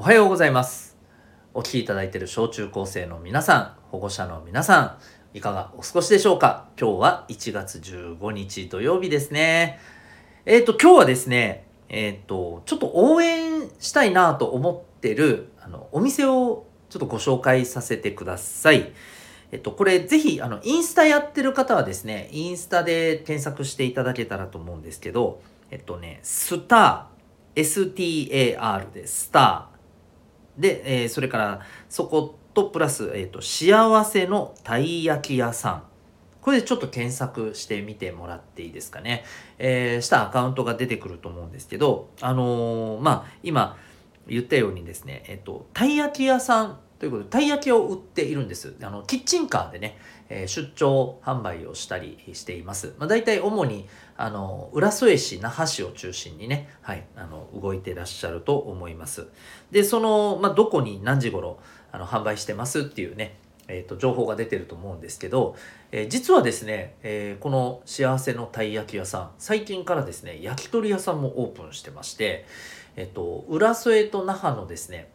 [0.00, 0.96] おはようございます。
[1.52, 4.98] お聞きいただいている小中高生の皆さん保護者の皆さ
[5.34, 6.68] んいかがお過ごしでしょうか？
[6.80, 9.78] 今日は1月15日土曜日ですね。
[10.46, 18.94] えっ、ー、と今日はですねえっ、ー、とちょっと応援したいなと思ってるあのお店をちょっとご紹介させてください。
[19.52, 29.79] えっと、これぜひ、あの、インスタやってる方はですね、インスタで検索していただけたらと思うんですけど、えっとね、スター、STAR でスター。
[30.60, 35.82] で、えー、それからそことプラス、えっと、幸せのたい焼き屋さん。
[36.40, 39.24] これでちょっと検索してみてもらっていいですかね。
[39.58, 43.76] えー、したアカウントが出てくると思うんですけど、あのー、まあ、今
[44.26, 48.74] 言ったようにですね、えっと、たい焼き屋さんということで、たい焼きを売っているんです。
[48.82, 49.96] あの、キッチンカーでね、
[50.28, 52.94] えー、出張販売をしたりしています。
[52.98, 59.28] まあ、大体主に、あの、浦添市、那覇市を中心にね、はい、あの、動いてらっしゃると思います。
[59.70, 61.58] で、その、まあ、どこに何時頃、
[61.90, 65.56] あの、販売してますっていうね、えーと、情報が出てると思うんですけど、
[65.92, 72.46] えー、実はですね、えー、この幸せのたい焼き屋さん最近からですね焼き鳥屋さんもオープンしてまして、
[72.96, 75.08] えっ、と、浦添と那覇のですね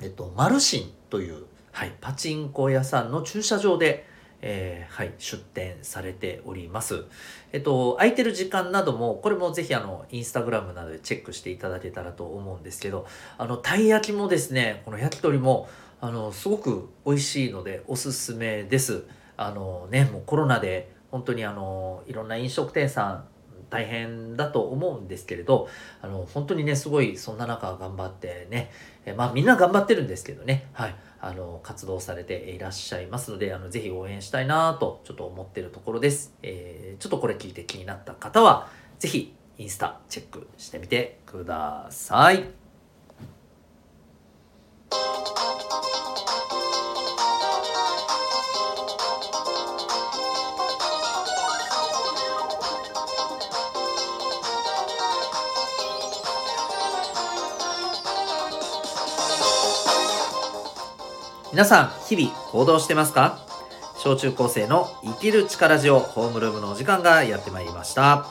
[0.00, 4.06] えっと、マルシンという、はい、パチンコ屋さんの駐車場で、
[4.42, 7.04] えー、はい、出店されております。
[7.52, 13.06] えっと、空いてる時間なども、これもぜひあの、インスタグラムなどでチェックしていただけたらと思うんですけど、
[13.38, 15.68] あの、たい焼きもですね、この焼き鳥も、
[16.00, 19.04] あの、すごく美味しいのでおすすめです。
[19.38, 23.24] あのね、もうコロナで本当にあの、いろんな飲食店さん
[23.76, 25.68] 大変だと思うんですけれど
[26.00, 28.70] あの本当にねすごいそんな中頑張ってね
[29.04, 30.68] えまあみんな頑張ってるんですけどね。
[30.72, 30.94] はい。
[31.18, 38.68] あの活動されていらっしゃいますのであのぜひ応援したいなとちょっと思ってるところです、えー、ちょっとこれ聞いて気になった方は
[38.98, 42.65] ぜひインスタチェックしてみてください。
[61.52, 63.38] 皆さん、日々行動してますか？
[63.98, 68.26] 小中高生の生きる力ジオホームルームのお時間がやってまいりました。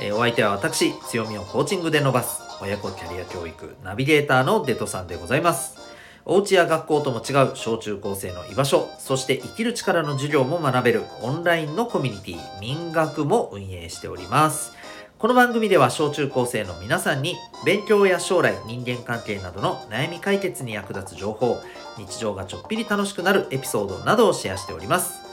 [0.00, 5.78] えー、お相手は私、強みをコーチングで伸ばす、親子キャリア教育ナビゲーターのデトさんでございます。
[6.24, 14.72] お家や学校とも違う小中高生の居場所、そして生きる力の授業も学べるオンラインのコミュニティ、民学も運営しております。
[15.18, 21.58] この番組では小中高生の皆さんに勉強や将来人間関係などの悩み解決に役立つ情報
[21.98, 25.26] 日常がちょっぴり楽しくなるエピソードなどをシェアしております。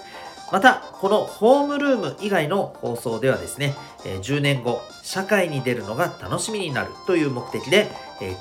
[0.52, 7.90] またこのホームルーム以外の放送ではですね10年後社会に出るのが楽しみになるという目的で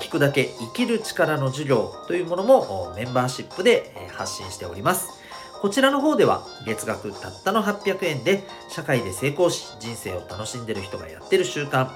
[0.01, 5.23] 聞くだけ生きる力の授業というものもメンバーシップで発信しております。
[5.63, 11.89] こちらの方では月額たったの800円で社会で成功し人生を楽しんでる人がやってる習慣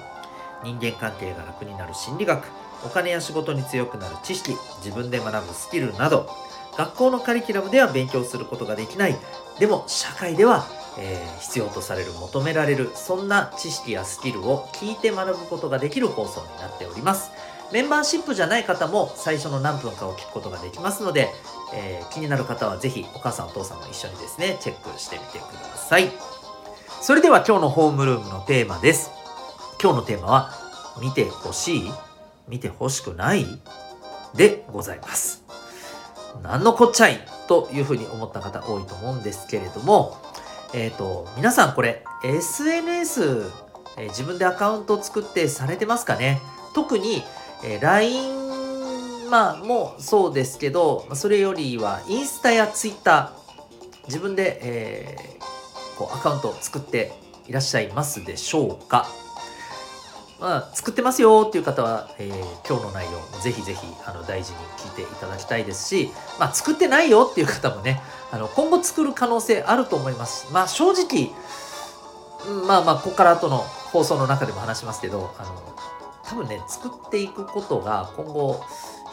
[0.63, 2.47] 人間関係が楽になる心理学
[2.87, 6.29] お金や仕事に強くなる知識自分で学ぶスキルなど
[6.77, 9.15] 学校のカリキュラムでは勉強することができない
[9.59, 10.65] でも社会では、
[10.97, 17.31] えー、必要とされる求められるそんな知識やスキルを聞いて学ぶことができる放送になっております
[17.73, 21.29] メンバーシップじゃない方も最初の何分かを聞くことができますので、
[21.75, 26.09] えー、気になる方はぜひお母さんお父さんも一緒にですね、チェックしてみてください。
[27.01, 29.11] それでは今日のホームルームのテーマです。
[29.81, 30.67] 今日のテーマは、
[31.01, 31.91] 見てほしい
[32.47, 33.45] 見てほしくない？
[34.35, 35.43] でございます。
[36.43, 37.19] 何のこっちゃい？
[37.47, 40.17] というふうに思った方多いと思うんですけれども、
[40.73, 43.43] えっ、ー、と、皆さんこれ SNS、
[43.97, 46.41] えー、自分でアカウント作ってされてますかね？
[46.73, 47.23] 特に
[47.63, 57.11] えー、LINE まあもそうですけどそれよりはインスタやツイッター自分で、えー、こうアカウントを作って
[57.47, 59.07] いらっしゃいますでしょうか？
[60.39, 68.01] まあ、作ってますよっていう方は、えー、今日の内容ぜひぜひあの大事に聞いていただきたいですし、まあ、作ってないよっていう方もね
[68.31, 70.53] あの今後作る可能性あると思います。
[70.53, 71.31] まあ正直
[72.67, 75.75] まあまあここから後の放送の中でも話しますけどあの
[76.23, 78.63] 多分ね作っていくことが今後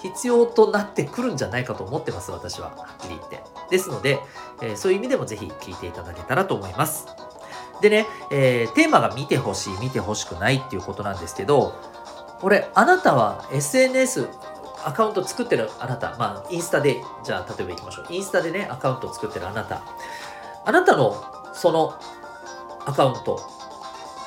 [0.02, 2.68] 必要となってくるんじゃないかと思ってます私は。
[2.76, 3.42] はっきり言って。
[3.70, 4.18] ですので、
[4.60, 7.06] えー、そういう意味でもぜひ聞いていただけたらと思います。
[7.84, 11.78] でね、えー、テーマが見てほしい見てほしくないっていうことなんですけど
[12.40, 14.28] これあなたは SNS
[14.86, 18.06] アカウント作ってるあなた、まあ、インスタで、じゃあ、例えば行きましょう。
[18.10, 19.80] インスタでね、アカウント作ってるあなた。
[20.66, 21.94] あなたの、その、
[22.84, 23.40] アカウント、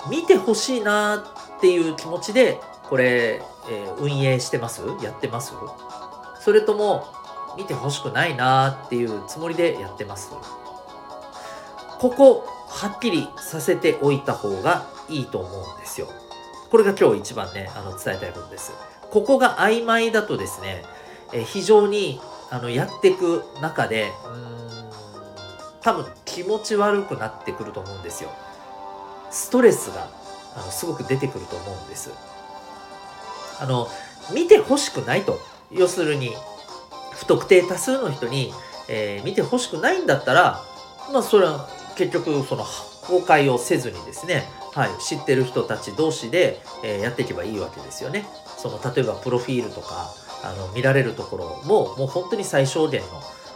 [0.10, 1.24] 見てほしいな
[1.58, 2.60] っていう気持ちで
[2.90, 4.82] これ、えー、運営してます？
[5.04, 5.54] やってます？
[6.40, 7.06] それとも
[7.56, 10.32] 見てほしくないなっていうつもりでやってます？
[12.00, 12.48] ここ
[12.78, 16.08] はっきりさせておいた方がいいと思うんですよ。
[16.70, 18.72] これが今日一番ねあの伝えたいことです。
[19.10, 20.84] ここが曖昧だとですね
[21.34, 22.22] え非常に
[22.52, 24.12] あのやっていく中で
[25.82, 28.30] 多分気持ち悪くなってくると思うんですよ。
[29.32, 30.08] ストレスが
[30.56, 32.12] あのすごく出てくると思うんです。
[33.60, 33.88] あの
[34.32, 35.40] 見てほしくないと。
[35.72, 36.36] 要するに
[37.14, 38.54] 不特定多数の人に、
[38.88, 40.62] えー、見てほしくないんだったら
[41.12, 42.64] まあそれは結局その
[43.02, 48.26] 公開をせずにですね、はい、知ってる人たち同士で、えー、やっていけばいいわけですよね。
[48.58, 50.14] その例えばプロフィールとか
[50.44, 53.08] あの見られるところももう本当に最小限の、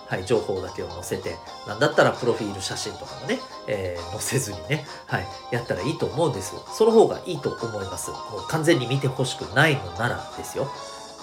[0.08, 1.36] はい、情報だけを載せて
[1.68, 8.12] なんだったらプロフィール写真とかもね、えー、載せずにね、はい、やったらいいと思うんですその方がいいと思います。
[8.12, 10.72] もう完全に見てほしくないのならですよ。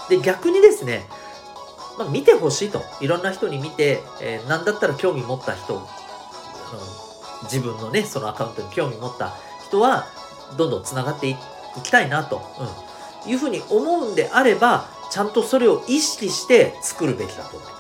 [0.09, 1.03] で逆にですね、
[1.99, 2.83] まあ、見てほしいと。
[3.01, 5.87] いろんな人に見て、えー、何だったら興味持った人
[7.45, 9.35] 自分のねそのアカウントに興味持った
[9.67, 10.07] 人は
[10.57, 11.37] どんどんつながってい
[11.83, 12.43] きたいなと、
[13.25, 17.79] うん、いうふうに思うんであればちゃんとそれを意識して作るべきだと思います。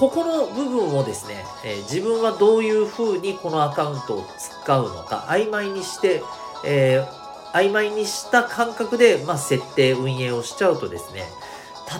[0.00, 6.22] ここの部分をですね、えー、自分はどういうふうにこのアカウントを使うのか曖昧にして、
[6.64, 11.24] えー、曖昧にした感覚で、まあ、設定運営をしちゃうとですね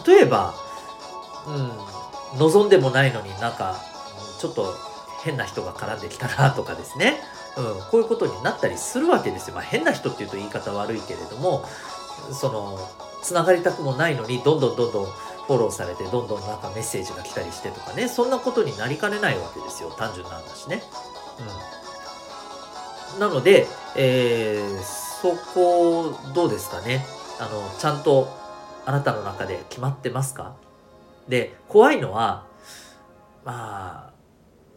[0.07, 0.55] 例えば、
[2.33, 3.77] うん、望んでもないのになんか
[4.39, 4.73] ちょっと
[5.23, 7.21] 変な人が絡んできたなとかですね、
[7.57, 9.55] うん、こういうことになったりするわけですよ。
[9.55, 11.65] まあ、変な人っていうと言い方悪いけれども
[12.33, 12.79] その
[13.23, 18.09] つながりたくもないのにどんどんどんどんフォローされてどんどんなんかメッセージが来たりしてとかね。
[18.09, 19.91] そんなことになりかねないわけですよ。
[19.91, 20.83] 単純な話ね。
[23.15, 27.05] うん、なので、えー、そこどうですかね。
[27.41, 28.29] あのちゃんと
[28.87, 30.55] あなたの中で決まってますか？
[31.29, 32.45] で怖いのは
[33.45, 34.11] まあ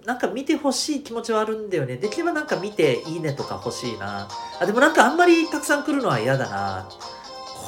[0.05, 1.95] なんか見てほしい気持ちはあるんだよね。
[1.95, 4.27] できればなんか見ていいねとか欲しいな。
[4.59, 6.89] あ、でもなんかあんまりたくさん来るのは嫌だな。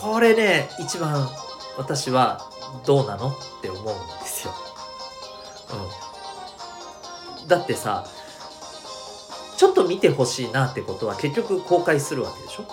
[0.02, 1.30] これね一番
[1.78, 2.50] 私は
[2.86, 3.94] どうなのって思うんで
[4.26, 4.54] すよ。
[7.42, 8.06] うん、だってさ
[9.58, 12.66] ちょっと見てほしいなってことは結局公開するわけでしょ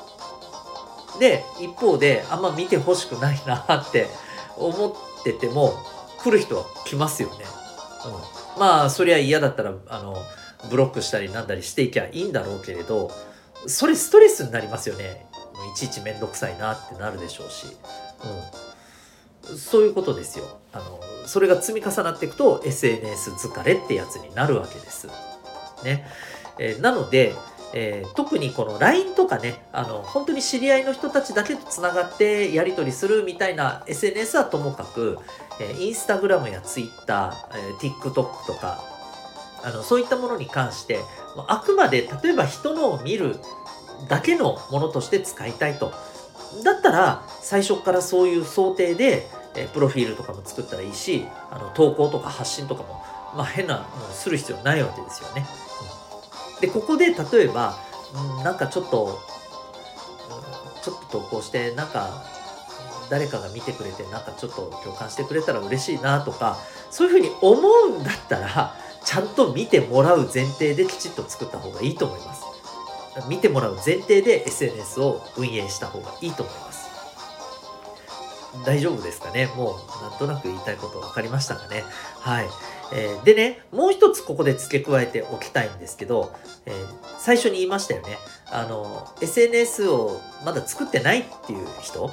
[1.19, 4.09] で一方であんま見てほしくないなって
[4.57, 5.75] 思ってても
[6.19, 7.45] 来る人は来ますよね。
[8.05, 10.17] うん、まあそりゃ嫌だったらあの
[10.71, 13.11] ブロックしたりなんだりしていきゃいいんだろうけれど
[13.67, 15.27] それストレスになりますよね。
[15.75, 17.67] いちいち面倒くさいなってなるでしょうし、
[19.49, 20.59] うん、そういうことですよ。
[20.73, 25.07] あのそれが積み重なっていくと SNS 疲れってやつになるわけです。
[25.85, 26.07] ね。
[26.59, 27.35] え、なので、
[27.75, 35.19] えー、特にこの LINE とかねあの本当に知り合いの人たちだけとつながってやり取りするみたいな SNS はともかく、
[35.61, 38.13] えー、インスタグラムや Twitter、えー、TikTok
[38.47, 38.83] とか
[39.65, 40.99] あのそういったものに関して
[41.49, 43.37] あくまで例えば人のを見る
[44.09, 45.93] だけのものとして使いたいと。
[46.65, 53.03] だったら最初からそういう想定で、えプロフィールとかも作ったらいいしあの投稿とか発信とかも、
[53.37, 55.47] まあ、変なのする必要ないわけですよね。
[55.83, 56.02] うん、
[56.63, 57.15] でここで例
[57.45, 57.77] えば、
[58.39, 59.21] うん、なんかちょっと、
[60.83, 62.25] ちょっと投稿してなんか
[63.11, 66.57] 誰かが見てくれてなんかちょっと共感してくれたら嬉しいなとか
[66.91, 72.43] そういうふうに思うんだったらちゃんと見てもらう前提できちっと作った方がいいと思います。
[73.29, 76.72] 見てもらう前提で SNS を運営した方がいいと思います。
[78.65, 79.47] 大丈夫ですかね。
[79.57, 81.85] もうなんとなく言いたいこと分かりましたかね。
[82.21, 82.47] はい。
[82.95, 86.35] えー、でね、もう一つここで付け加えておきたいんですけど、
[86.67, 86.75] えー、
[87.19, 88.19] 最初に言いましたよね。
[88.51, 92.13] あの、SNS をまだ作ってないっていう人、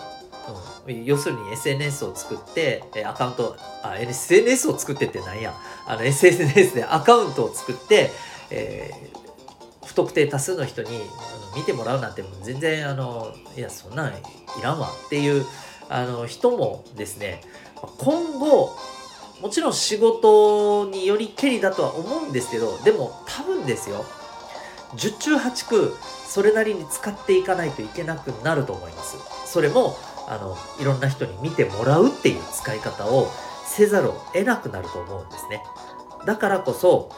[0.88, 5.54] うん、要するに SNS を作って、アカウント、あ、SNS を作ってってなんや、
[5.86, 8.12] あの SNS でアカウントを作って、
[8.50, 9.20] えー
[9.90, 10.90] 不特定多数の人に
[11.56, 14.14] 見てもらうなんて全然あのいやそんなんい
[14.62, 15.44] らんわっていう
[15.90, 17.42] あの人もですね
[17.98, 18.76] 今後
[19.42, 24.06] もちろん仕事によりけりだとは思うんですけどでも多分ですよ
[24.96, 25.94] 十中八九
[26.26, 29.18] それなりに使っていかないといけなくなると思います。
[29.46, 29.96] それも
[30.28, 33.28] あのいろんな人に見てもらうっていう使い方を
[33.66, 35.64] せざるを得なくなると思うんですね。
[36.26, 37.12] だからこそ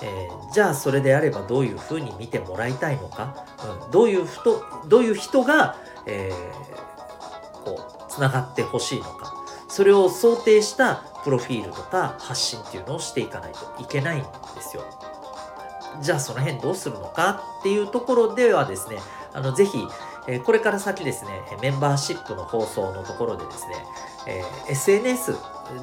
[0.00, 3.44] えー、じゃあそれであればどういうふうに見てもらいたいのか、
[3.84, 9.32] うん、どういう人どういう人が、えー、こうつながってほしいのか
[9.68, 14.28] それを想定したプロフィールとか発信っていうのをしていかないといけないんで
[14.60, 14.82] すよ。
[16.00, 18.98] じゃあその辺どうするのかっていうところではですね
[19.34, 19.78] あのぜひ、
[20.44, 23.74] これから先ですねメンバーシップの放送のところでですね、
[24.26, 25.36] え、SNS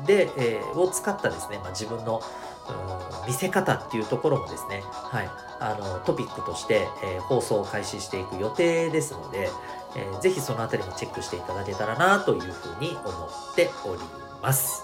[0.05, 2.21] で、え、を使ったですね、まあ、自分の
[3.27, 9.49] 見せ方っていうところもですね、はい、あのトピックとして、え、放送を開始していく予定ですので、
[9.95, 13.09] えー、ぜひそのあたりもチェックしていただけたらなというふうに思
[13.51, 14.01] っており
[14.41, 14.83] ます。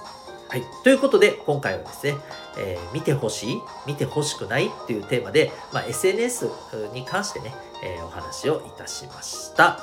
[0.49, 0.63] はい。
[0.83, 2.15] ということで、今回はですね、
[2.57, 6.49] えー、見てほしい見てほしくないっていうテーマで、まあ、SNS
[6.93, 9.79] に関してね、えー、お話をいたしました。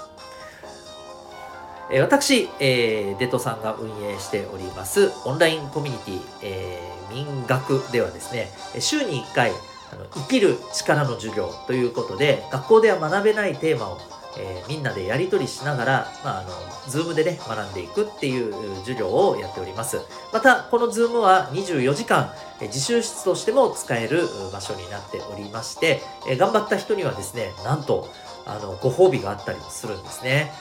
[1.90, 9.52] えー、私、えー、デトさんが運営しておりますオンラインコミュニティ、えー、民学ではですね、週に1回、
[9.90, 13.98] あの生きる力の授業ということで、学校では学べないテーマを
[14.36, 16.50] えー、みんなでやり取りしながら、まあ、あの、
[16.88, 20.00] ズームでね、学んでいくっていう授業をやっております。
[20.32, 28.08] また、このズームは24時間、え自習室としても使える場所になっておりまして、え頑張った人にはですね、なんと、
[28.46, 30.52] あの、ご褒美があったりもするんですね。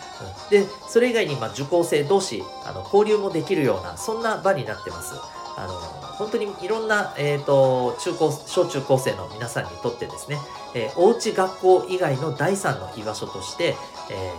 [0.51, 5.15] うん、で、それ以外に、まあ、受講生同士、あの、交流もできるような、そんな場になってます。
[5.57, 5.73] あの、
[6.17, 10.37] 本当にいろんな、えっ、ー、と、中高、小中高生の皆さんにとってですね、
[10.75, 13.75] えー、おうち学校以外の第三の居場所として、
[14.11, 14.31] え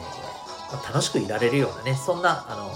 [0.70, 2.70] ー、まあ、楽しくいられるようなね、そんな、あの、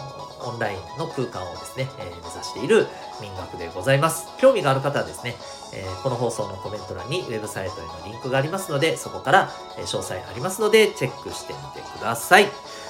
[0.44, 2.88] オンラインの空間をですね、えー、目指している
[3.20, 4.26] 民学でございます。
[4.38, 5.36] 興味がある方はですね、
[5.72, 12.48] え、この放送のコメント欄にウェブサイトへのリンクがありますので、そこから、詳細ありますので、チェックしてみてください。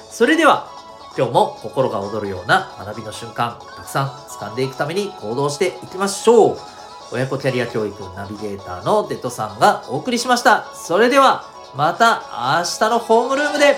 [0.09, 0.72] それでは、
[1.15, 6.57] 今日も心が躍るような学びの瞬間、たくさん掴んでいくために行動していきましょう。
[7.11, 10.65] 親子キャリア教育ナビゲーターのデトさんがお送りしました。
[10.73, 12.23] それでは、また
[12.59, 13.77] 明日のホームルームで